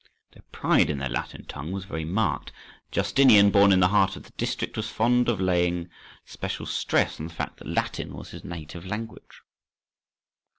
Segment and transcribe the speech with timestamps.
[0.31, 2.51] Their pride in their Latin tongue was very marked:
[2.91, 5.89] Justinian, born in the heart of the district, was fond of laying
[6.25, 9.43] special stress on the fact that Latin was his native language.